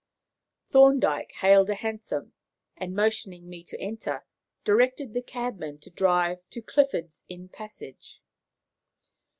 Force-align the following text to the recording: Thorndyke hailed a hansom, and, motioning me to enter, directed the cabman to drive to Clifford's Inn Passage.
Thorndyke 0.71 1.31
hailed 1.41 1.69
a 1.69 1.75
hansom, 1.75 2.33
and, 2.75 2.95
motioning 2.95 3.47
me 3.47 3.63
to 3.65 3.79
enter, 3.79 4.25
directed 4.65 5.13
the 5.13 5.21
cabman 5.21 5.77
to 5.81 5.91
drive 5.91 6.49
to 6.49 6.61
Clifford's 6.63 7.23
Inn 7.29 7.49
Passage. 7.49 8.19